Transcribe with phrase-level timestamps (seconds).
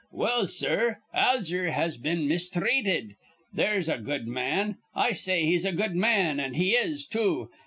[0.11, 3.13] Well, sir, Alger has been misthreated.
[3.53, 4.77] There's a good man.
[4.95, 6.39] I say he's a good man.
[6.39, 7.51] An' he is, too.